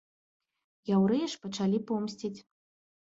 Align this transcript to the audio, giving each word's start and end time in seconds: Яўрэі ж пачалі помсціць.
Яўрэі 0.95 1.25
ж 1.33 1.41
пачалі 1.43 1.85
помсціць. 1.93 2.37